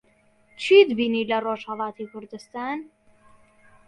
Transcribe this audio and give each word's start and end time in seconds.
چیت 0.61 0.87
بینی 0.97 1.23
لە 1.29 1.37
ڕۆژھەڵاتی 1.45 2.05
کوردستان؟ 2.11 2.77